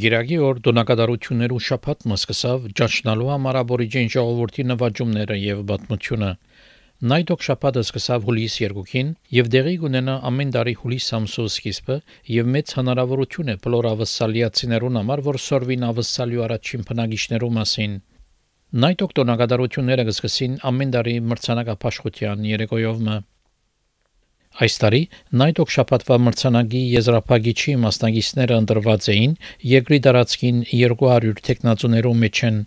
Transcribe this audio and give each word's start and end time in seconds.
Գիրագի 0.00 0.36
օր 0.46 0.58
դոնակատարություններու 0.64 1.58
շփաթ 1.66 2.04
մսկսավ 2.10 2.66
ճաշնալու 2.80 3.30
համար 3.30 3.56
աբորիջին 3.60 4.10
ժողովրդի 4.14 4.64
նվաճումները 4.70 5.36
եւ 5.40 5.62
բացմությունը։ 5.70 6.28
Նայդոկ 7.10 7.44
շփաթը 7.46 7.82
սկսավ 7.86 8.24
հուլիս 8.28 8.54
2-ին 8.60 9.10
եւ 9.36 9.50
դեղի 9.54 9.74
կունենա 9.82 10.14
ամեն 10.30 10.54
տարի 10.56 10.74
հուլիս 10.80 11.08
ամսու 11.18 11.46
սկիզբը 11.50 11.96
եւ 12.36 12.50
մեծ 12.54 12.74
հնարավորություն 12.80 13.52
է 13.52 13.56
բոլոր 13.66 13.88
ավսալիացիներուն 13.90 15.00
համար, 15.00 15.24
որ 15.30 15.40
սորվին 15.46 15.86
ավսալյու 15.90 16.44
առաջին 16.46 16.86
բնակիչներու 16.90 17.52
մասին։ 17.56 17.98
Նայդոկ 18.84 19.14
դոնակատարությունները 19.20 20.08
կսկսին 20.10 20.60
ամեն 20.70 20.96
տարի 20.96 21.16
մրցանակապաշխության 21.32 22.48
երեկոյով 22.54 23.04
մը։ 23.10 23.16
Այս 24.58 24.76
տարի 24.82 25.00
Նայտոկ 25.40 25.70
շապատվա 25.72 26.16
մրցանակի 26.26 26.80
եզրափակիչի 26.92 27.74
մասնագետները 27.84 28.56
ընտրված 28.62 29.06
էին 29.14 29.36
երկրի 29.72 29.98
տարածքին 30.06 30.58
200 30.70 31.42
տեխնացուներու 31.48 32.14
մեջ 32.22 32.40
են։ 32.48 32.58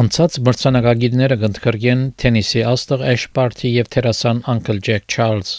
Անցած 0.00 0.36
մրցանակագիրները 0.48 1.38
կընդգրկեն 1.44 2.02
թենիսի 2.20 2.62
աստղ 2.72 3.06
Էշ 3.14 3.24
Պարտի 3.38 3.72
եւ 3.78 3.90
թերասան 3.96 4.42
Uncle 4.54 4.78
Jack 4.88 5.08
Charles։ 5.14 5.54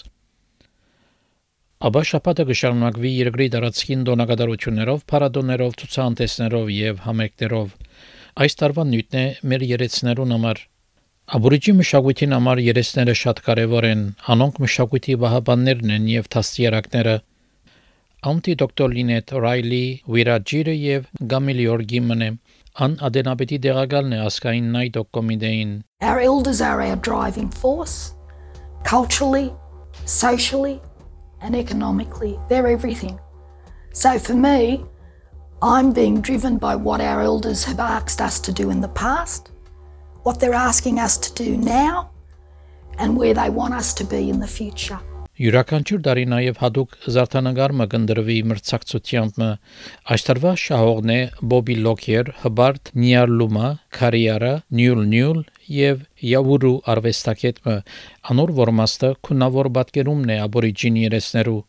Աբա 1.89 2.05
շապատը 2.11 2.45
կշարունակվի 2.51 3.09
երկրի 3.15 3.49
տարածքին 3.55 4.05
դոնակատարություններով, 4.09 5.01
փառատոներով, 5.11 5.73
ցուցահանդեսներով 5.81 6.71
եւ 6.75 7.03
համերգներով։ 7.09 7.75
Այս 8.45 8.59
տարվա 8.61 8.87
նյութն 8.93 9.19
է 9.23 9.25
մեր 9.51 9.67
երեցներուն 9.73 10.35
համար 10.35 10.63
Աբորիջի 11.25 11.73
մշակույթին 11.73 12.33
համար 12.35 12.59
երեսները 12.61 13.13
շատ 13.17 13.39
կարևոր 13.45 13.85
են, 13.87 14.01
անոնք 14.29 14.57
մշակույթի 14.61 15.13
վահաբաններն 15.23 15.93
են 15.95 16.03
եւ 16.11 16.27
դաստիարակները։ 16.35 17.13
Անտի 18.31 18.53
դոկտոր 18.61 18.93
Լինետ 18.97 19.33
Ռայլի 19.45 19.79
Վիրաջիրը 20.15 20.75
եւ 20.81 21.07
Գամիլիոր 21.31 21.83
Գիմնը 21.93 22.27
ան 22.85 22.97
ադենաբետի 23.09 23.59
դեղակալն 23.63 24.13
է 24.13 24.19
ասկային 24.27 24.67
նայդոկ 24.75 25.09
կոմիտեին։ 25.17 25.73
Our 26.11 26.21
elders 26.27 26.61
are 26.61 26.85
our 26.85 27.01
driving 27.09 27.49
force 27.49 28.13
culturally, 28.83 29.49
socially 30.05 30.77
and 31.41 31.55
economically. 31.55 32.37
They're 32.49 32.69
everything. 32.69 33.17
So 33.93 34.19
for 34.19 34.37
me, 34.37 34.85
I'm 35.63 35.91
being 35.91 36.21
driven 36.21 36.61
by 36.61 36.75
what 36.75 37.01
our 37.01 37.25
elders 37.25 37.65
have 37.65 37.79
asked 37.79 38.21
us 38.21 38.39
to 38.41 38.53
do 38.53 38.69
in 38.69 38.85
the 38.85 38.93
past 38.93 39.54
what 40.25 40.39
they're 40.39 40.61
asking 40.71 40.99
us 40.99 41.17
to 41.25 41.29
do 41.43 41.55
now 41.55 42.09
and 42.97 43.15
where 43.15 43.35
they 43.39 43.49
want 43.49 43.73
us 43.73 43.93
to 43.93 44.03
be 44.03 44.29
in 44.29 44.39
the 44.39 44.51
future. 44.59 44.99
Յուրաքանչյուր 45.35 45.99
տարի 45.99 46.21
նաև 46.31 46.59
հadoop 46.63 46.93
զարդանագարը 47.11 47.85
կնդրվի 47.91 48.35
մրցակցությամբ 48.51 49.41
այս 50.15 50.23
տարվա 50.29 50.53
շահողն 50.61 51.11
է 51.11 51.17
Բոբի 51.51 51.75
Լոքեր, 51.87 52.31
Հբարտ 52.45 52.91
Նիարլումա, 53.03 53.71
Քարիարա, 53.99 54.53
Նյուլ 54.79 55.03
Նյուլ 55.11 55.43
եւ 55.75 56.07
Յավուրու 56.31 56.73
արվեստակետը 56.95 57.77
անոր 58.31 58.55
որմաստը 58.63 59.11
քունավոր 59.27 59.71
պատկերումն 59.75 60.35
է 60.37 60.39
աբորիջին 60.47 61.01
երեսներու 61.03 61.59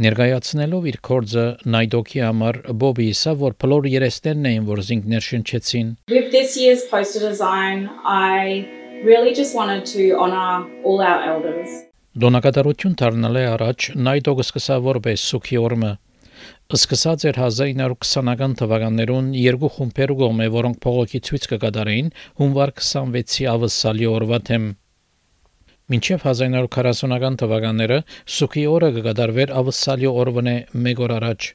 Ներկայացնելով 0.00 0.86
իր 0.88 0.96
կորձը 1.04 1.42
Նայդոկի 1.72 2.20
համար 2.24 2.58
Բոբի 2.80 3.08
իսա 3.12 3.34
որ 3.36 3.56
բոլոր 3.60 3.88
երեստերն 3.92 4.46
էին 4.50 4.68
որ 4.70 4.80
զինքներ 4.86 5.26
շնչեցին. 5.26 5.90
With 6.08 6.30
this 6.32 6.56
year's 6.56 6.86
poster 6.88 7.20
design 7.20 7.84
I 8.00 8.64
really 9.04 9.34
just 9.36 9.52
wanted 9.52 9.84
to 9.92 10.16
honor 10.16 10.64
all 10.88 11.04
our 11.04 11.20
elders. 11.34 11.68
Դոնակատարություն 12.16 12.96
դառնալի 12.96 13.44
առաջ 13.50 13.90
Նայդոկը 14.08 14.48
սկսավ 14.48 14.88
որպես 14.88 15.28
սուքի 15.34 15.60
օրմը 15.68 15.92
Սկսած 16.80 17.28
էր 17.28 17.44
1920-ական 17.44 18.56
թվականներուն 18.56 19.32
երկու 19.36 19.74
խումբեր 19.76 20.14
գոմե, 20.22 20.46
որոնք 20.56 20.84
փողոքի 20.86 21.20
ցույց 21.28 21.48
կկատարեին 21.52 22.12
հունվար 22.40 22.72
26-ի 22.80 23.50
ավսալի 23.52 24.14
օրվա 24.16 24.40
թեմ 24.48 24.70
Մինչև 25.90 26.22
1940-ական 26.22 27.36
թվականները 27.40 27.96
սուքի 28.30 28.62
օրը 28.70 28.90
կգադարվեր 28.96 29.52
ավսալի 29.60 30.10
օրվնե 30.10 30.52
մեկ 30.86 31.00
օր 31.06 31.14
առաջ։ 31.16 31.48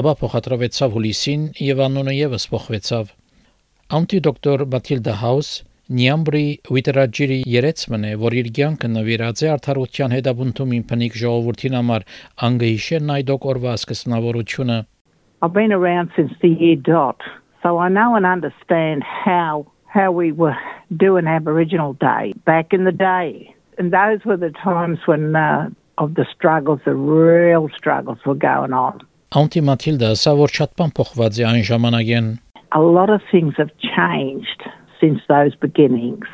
Ապա 0.00 0.14
փոխադրվեցավ 0.22 0.94
հուլիսին 0.96 1.42
եւ 1.66 1.82
անունը 1.88 2.14
եւս 2.18 2.48
փոխվեցավ։ 2.54 3.10
Անտի 3.98 4.20
դոկտոր 4.28 4.64
Մաթիլդա 4.72 5.16
Հաուս 5.24 5.50
Նյամբրի 5.98 6.46
Վիտերաջիրի 6.72 7.38
երեցմն 7.48 8.02
է, 8.08 8.16
որ 8.24 8.34
իր 8.40 8.48
կյանքը 8.56 8.88
նվիրած 8.96 9.42
է 9.44 9.46
արդարության 9.58 10.14
հետապնդումին 10.16 10.82
փնիկ 10.88 11.14
ժողովրդին 11.20 11.76
համար 11.78 12.04
անգհիշե 12.48 12.98
նայդոկ 13.12 13.46
օրվա 13.52 13.72
սկզբնավորությունը։ 13.84 14.78
I've 15.40 15.52
been 15.52 15.72
around 15.72 16.12
since 16.16 16.32
the 16.40 16.52
year 16.60 16.76
dot, 16.76 17.20
so 17.62 17.78
I 17.78 17.88
know 17.88 18.16
and 18.16 18.26
understand 18.26 19.04
how 19.04 19.68
how 19.87 20.11
we 20.11 20.31
were 20.31 20.57
doing 20.95 21.27
Aboriginal 21.27 21.93
Day 21.93 22.33
back 22.45 22.73
in 22.73 22.83
the 22.83 22.91
day. 22.91 23.53
And 23.77 23.91
those 23.91 24.25
were 24.25 24.37
the 24.37 24.51
times 24.51 24.99
when 25.05 25.35
uh, 25.35 25.69
of 25.97 26.15
the 26.15 26.25
struggles, 26.35 26.79
the 26.85 26.95
real 26.95 27.69
struggles 27.75 28.19
were 28.25 28.35
going 28.35 28.73
on. 28.73 29.01
Անտի 29.33 29.61
Մաթիլդա, 29.65 30.09
սա 30.21 30.31
որ 30.37 30.51
շատ 30.53 30.73
բան 30.77 30.91
փոխված 30.97 31.37
է 31.41 31.45
այն 31.49 31.63
ժամանակեն։ 31.69 32.27
A 32.77 32.81
lot 32.81 33.09
of 33.09 33.21
things 33.31 33.57
have 33.57 33.71
changed 33.81 34.65
since 35.01 35.21
those 35.27 35.55
beginnings. 35.55 36.29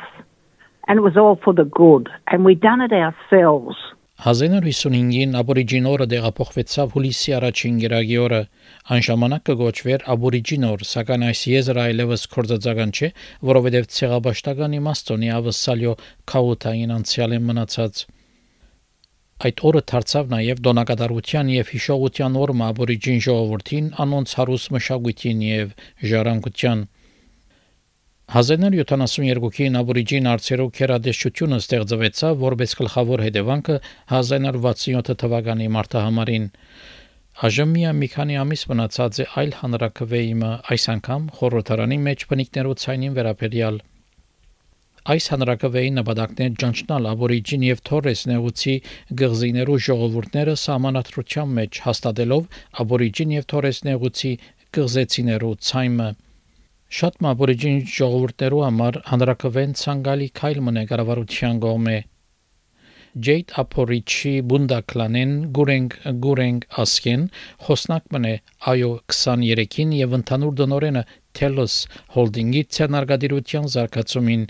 And 0.86 0.98
it 0.98 1.02
was 1.02 1.16
all 1.16 1.36
for 1.44 1.54
the 1.54 1.64
good. 1.64 2.10
And 2.28 2.44
we 2.44 2.54
done 2.54 2.80
it 2.80 2.92
ourselves. 2.92 3.76
1955-ին 4.23 5.33
աբորիջին 5.35 5.87
օրը 5.91 6.05
դեղափոխվեցավ 6.11 6.93
հուլիսի 6.95 7.33
առաջին 7.35 7.79
գերագի 7.81 8.19
օրը։ 8.25 8.39
Այն 8.95 9.03
ժամանակ 9.07 9.43
կգոչվեր 9.49 10.05
աբորիջին 10.13 10.67
օր, 10.69 10.85
սակայն 10.91 11.25
այս 11.29 11.41
եզրը 11.51 11.81
այլևս 11.83 12.23
կորցածական 12.35 12.93
չէ, 12.95 13.09
որովհետև 13.51 13.89
ցեղաբաշտական 13.97 14.77
իմաստոնի 14.79 15.31
ավսալյո 15.35 15.93
քաութային 16.31 16.95
անցյալ 16.95 17.35
է 17.35 17.41
մնացած։ 17.49 18.03
Այդ 19.45 19.61
օրը 19.67 19.81
դարձավ 19.91 20.31
նաև 20.31 20.63
դոնակատարության 20.63 21.53
եւ 21.59 21.71
հիշողության 21.75 22.37
օրը 22.39 22.59
աբորիջին 22.71 23.23
ժողովրդին, 23.27 23.89
անոնց 24.05 24.37
հարուստ 24.39 24.75
մշակույթին 24.79 25.41
եւ 25.51 25.75
ժառանգության 26.15 26.87
1972-ին 28.25 29.75
աբորիջին 29.77 30.27
արծերով 30.31 30.69
քերադեշությունը 30.77 31.57
ստեղծվեցավ 31.61 32.39
որպես 32.41 32.71
գլխավոր 32.79 33.21
հետևանքը 33.21 33.75
1967 34.17 35.17
թվականի 35.21 35.67
մարտահամարին։ 35.75 36.47
Այժմ 37.45 37.75
մի 37.99 38.09
քանի 38.15 38.39
ամիս 38.41 38.63
մնացած 38.71 39.19
է 39.21 39.27
այլ 39.41 39.53
հանրակրվեիմը 39.59 40.49
այս 40.73 40.87
անգամ 40.95 41.29
խորհրդարանի 41.37 41.99
մեջ 42.07 42.25
բնիկներու 42.33 42.75
ցայնին 42.85 43.15
վերաբերյալ։ 43.19 43.79
Այս 45.05 45.25
հանրակրվեի 45.35 45.89
նպատակն 46.01 46.43
է 46.45 46.51
ճանչնալ 46.65 47.09
աբորիջին 47.13 47.65
եւ 47.69 47.81
թորես 47.91 48.21
նեղուցի 48.33 48.75
գղզիներու 49.21 49.79
ժողովուրդները 49.85 50.55
սահմանադրության 50.65 51.55
մեջ 51.61 51.81
հաստատելով 51.85 52.61
աբորիջին 52.85 53.35
եւ 53.37 53.49
թորես 53.53 53.81
նեղուցի 53.85 54.31
գղզեցիներու 54.79 55.57
ցայմը 55.69 56.09
Շատ 56.95 57.15
մաբորիջին 57.25 57.79
ժողովուրդներու 57.91 58.59
համար 58.63 58.97
հանրակրվեն 59.09 59.71
ցանկալի 59.79 60.27
քայլ 60.39 60.59
մնե 60.65 60.83
կառավարության 60.91 61.57
կողմէ 61.65 61.95
Ջեյդ 63.25 63.51
Ապորիչի 63.61 64.31
Բունդակլանեն 64.51 65.33
Գուրենգ 65.57 65.97
Գուրենգ 66.25 66.67
ասկեն 66.83 67.25
խոսնակ 67.65 68.07
մնե 68.15 68.31
այո 68.73 68.91
23-ին 69.15 69.91
եւ 69.97 70.15
ընդհանուր 70.19 70.55
դնորենը 70.61 71.03
Telos 71.39 71.75
Holding-ի 72.15 72.63
ցանարգադիրության 72.77 73.67
զարգացումին 73.75 74.47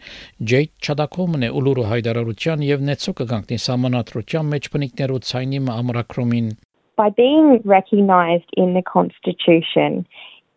Ջեյդ 0.53 0.73
Չադակոմն 0.85 1.47
է 1.49 1.51
ուլուրը 1.61 1.87
հայդարարության 1.95 2.67
եւ 2.69 2.85
նեցո 2.91 3.15
կգանքնի 3.23 3.61
համանատրության 3.65 4.53
մեջ 4.53 4.69
բնիկներու 4.77 5.19
ցայնի 5.31 5.63
ամրակրումին 5.79 6.53
By 6.95 7.09
being 7.15 7.49
recognized 7.65 8.51
in 8.55 8.69
the 8.77 8.81
constitution 8.87 10.05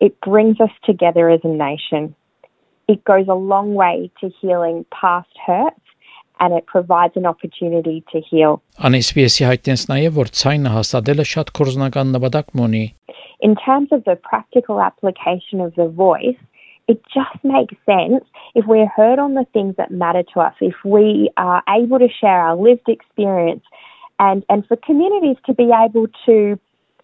It 0.00 0.20
brings 0.20 0.60
us 0.60 0.70
together 0.84 1.30
as 1.30 1.40
a 1.44 1.48
nation. 1.48 2.14
It 2.88 3.02
goes 3.04 3.26
a 3.28 3.34
long 3.34 3.74
way 3.74 4.10
to 4.20 4.30
healing 4.40 4.84
past 4.90 5.30
hurts 5.46 5.80
and 6.40 6.52
it 6.52 6.66
provides 6.66 7.16
an 7.16 7.26
opportunity 7.26 8.04
to 8.12 8.20
heal. 8.20 8.60
Անեսպիեսի 8.82 9.46
հայտնես 9.48 9.84
նաև 9.90 10.16
որ 10.18 10.30
ցայնը 10.40 10.72
հաստատելը 10.74 11.26
շատ 11.30 11.52
կորզնական 11.58 12.10
նպատակ 12.16 12.50
ունի։ 12.66 12.84
In 13.46 13.54
terms 13.60 13.92
of 13.92 14.04
the 14.04 14.16
practical 14.16 14.80
application 14.80 15.60
of 15.60 15.74
the 15.76 15.86
voice, 15.86 16.40
it 16.88 17.00
just 17.12 17.44
makes 17.44 17.74
sense 17.86 18.24
if 18.54 18.66
we're 18.66 18.90
heard 18.96 19.18
on 19.18 19.34
the 19.34 19.46
things 19.52 19.74
that 19.76 19.90
matter 19.90 20.22
to 20.34 20.40
us, 20.40 20.54
if 20.60 20.74
we 20.84 21.30
are 21.36 21.62
able 21.68 21.98
to 21.98 22.08
share 22.08 22.40
our 22.40 22.56
lived 22.56 22.88
experience 22.88 23.62
and, 24.18 24.44
and 24.48 24.66
for 24.66 24.76
communities 24.76 25.36
to 25.46 25.54
be 25.54 25.70
able 25.72 26.06
to 26.26 26.58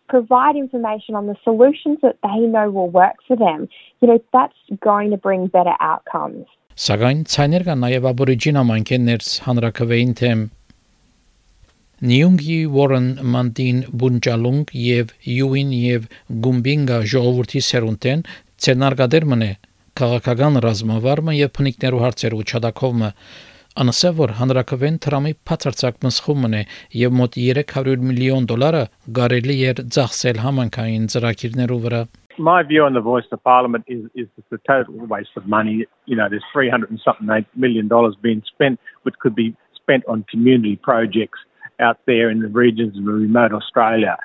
provide 0.08 0.56
information 0.56 1.16
on 1.16 1.28
the 1.28 1.36
solutions 1.44 2.00
that 2.02 2.18
they 2.24 2.40
know 2.46 2.70
will 2.70 2.90
work 2.90 3.18
for 3.28 3.36
them, 3.36 3.68
you 4.02 4.08
know, 4.08 4.20
that's 4.34 4.58
going 4.82 5.10
to 5.12 5.18
bring 5.18 5.48
better 5.48 5.76
outcomes. 5.80 6.46
Սակայն 6.76 7.22
ցայներ 7.32 7.64
կան 7.64 7.80
նաև 7.86 8.06
աբորիջին 8.12 8.58
ամենքեն 8.60 9.06
ներս 9.10 9.28
հանրակրվեին 9.46 10.10
թեմ 10.20 10.42
Նյունգի 12.04 12.58
Warren 12.68 13.06
Mantin 13.24 13.78
Bunjalung 14.02 14.66
եւ 14.76 15.14
Yuin 15.24 15.72
եւ 15.72 16.10
Gumbinga 16.44 16.98
ժողովրդի 17.08 17.62
սերունդեն 17.70 18.26
ցենարգադեր 18.66 19.28
մնե 19.32 19.50
քաղաքական 19.96 20.60
ռազմավարմը 20.66 21.38
եւ 21.38 21.54
փնիկներու 21.56 22.02
հարցերու 22.04 22.44
չադակովը 22.52 23.12
անսա 23.82 24.10
որ 24.18 24.32
հանրակրվեն 24.40 24.98
Թրամի 25.04 25.32
բացարձակ 25.50 25.98
մսխումն 26.06 26.54
է 26.56 26.62
եւ 27.00 27.16
մոտ 27.20 27.34
300 27.40 28.06
միլիոն 28.10 28.46
դոլարը 28.52 28.84
գարելի 29.18 29.58
էր 29.72 29.82
ծախսել 29.96 30.40
համանքային 30.46 31.10
ծրագիրներու 31.14 31.82
վրա 31.88 32.06
my 32.38 32.64
view 32.64 32.84
on 32.84 32.94
the 32.94 33.02
voice 33.02 33.28
of 33.32 33.42
parliament 33.44 33.86
is, 33.88 34.06
is 34.14 34.28
it's 34.38 34.52
a 34.52 34.60
total 34.68 34.96
waste 35.08 35.36
of 35.38 35.46
money. 35.48 35.86
You 36.06 36.18
know, 36.18 36.28
there's 36.30 36.44
300 36.52 36.90
and 36.90 37.00
something 37.00 37.46
million 37.56 37.88
dollars 37.88 38.16
being 38.22 38.44
spent, 38.46 38.78
which 39.04 39.16
could 39.22 39.36
be 39.36 39.56
spent 39.74 40.04
on 40.08 40.26
community 40.30 40.76
projects 40.76 41.40
out 41.80 41.98
there 42.06 42.30
in 42.30 42.40
the 42.40 42.50
regions 42.50 42.98
of 42.98 43.06
remote 43.06 43.54
Australia. 43.54 44.18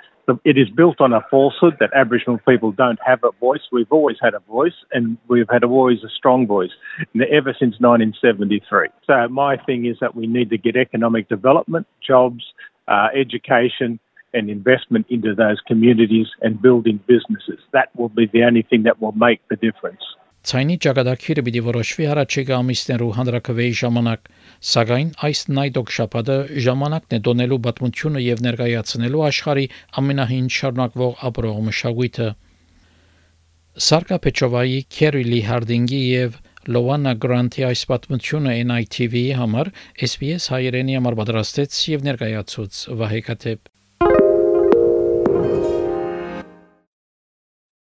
It 0.44 0.58
is 0.58 0.68
built 0.70 1.00
on 1.00 1.12
a 1.12 1.20
falsehood 1.30 1.76
that 1.80 1.90
Aboriginal 1.94 2.38
people 2.48 2.72
don't 2.72 2.98
have 3.04 3.20
a 3.24 3.30
voice. 3.40 3.60
We've 3.72 3.90
always 3.90 4.16
had 4.20 4.34
a 4.34 4.40
voice, 4.40 4.74
and 4.92 5.16
we've 5.28 5.48
had 5.50 5.64
always 5.64 6.04
a 6.04 6.08
strong 6.08 6.46
voice, 6.46 6.70
ever 7.14 7.54
since 7.58 7.76
1973. 7.80 8.88
So 9.06 9.28
my 9.28 9.56
thing 9.56 9.86
is 9.86 9.96
that 10.00 10.14
we 10.14 10.26
need 10.26 10.50
to 10.50 10.58
get 10.58 10.76
economic 10.76 11.28
development, 11.28 11.86
jobs, 12.06 12.44
uh, 12.88 13.08
education, 13.14 13.98
and 14.32 14.48
investment 14.48 15.06
into 15.08 15.34
those 15.34 15.60
communities 15.66 16.28
and 16.40 16.60
building 16.60 17.00
businesses. 17.06 17.58
That 17.72 17.88
will 17.96 18.08
be 18.08 18.26
the 18.32 18.44
only 18.44 18.62
thing 18.62 18.84
that 18.84 19.00
will 19.00 19.12
make 19.12 19.40
the 19.48 19.56
difference. 19.56 20.02
Ցայնի 20.48 20.74
ճակատագիրը 20.84 21.42
պիտի 21.46 21.60
որոշվի 21.66 22.06
հարաճեկա 22.08 22.58
ամիսներու 22.62 23.08
հանրակրվեի 23.16 23.72
ժամանակ, 23.80 24.28
սակայն 24.70 25.10
այս 25.28 25.42
նայդոկ 25.56 25.90
շապատը 25.96 26.36
ժամանակն 26.66 27.16
է 27.16 27.18
դոնելու 27.26 27.58
պատմությունը 27.66 28.22
եւ 28.24 28.40
ներկայացնելու 28.46 29.24
աշխարի 29.26 29.66
ամենահին 30.00 30.46
շարունակվող 30.56 31.24
ապրող 31.28 31.58
մշակույթը։ 31.66 32.28
Սարկա 33.90 34.18
Պեչովայի, 34.24 34.78
Քերիլի 34.96 35.42
Հարդինգի 35.50 36.00
եւ 36.04 36.40
Լոանա 36.76 37.12
Գրանտի 37.24 37.66
այս 37.68 37.84
պատմությունը 37.92 38.56
NITV-ի 38.70 39.36
համար 39.38 39.70
SPS 40.08 40.48
հայերենի 40.54 40.96
համար 41.00 41.20
պատրաստեց 41.20 41.82
եւ 41.96 42.08
ներկայացուց 42.08 42.80
Վահե 43.00 43.22
Կատեփ 43.28 43.69